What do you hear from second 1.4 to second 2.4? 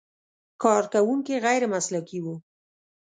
غیر مسلکي و.